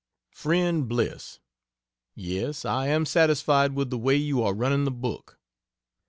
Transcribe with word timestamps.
FRIEND 0.33 0.87
BLISS,.... 0.89 1.39
Yes, 2.15 2.65
I 2.65 2.87
am 2.87 3.05
satisfied 3.05 3.75
with 3.75 3.91
the 3.91 3.99
way 3.99 4.15
you 4.15 4.41
are 4.41 4.51
running 4.55 4.83
the 4.83 4.89
book. 4.89 5.37